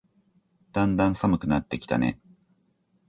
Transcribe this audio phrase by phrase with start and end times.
[0.73, 2.19] だんだん寒くなってきたね。